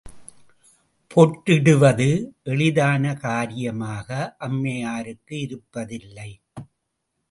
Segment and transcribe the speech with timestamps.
[1.11, 2.09] பொட்டிடுவது
[2.43, 4.09] எளிதான காரியமாக
[4.39, 6.31] அம்மையாருக்கு இருப்பதில்லை.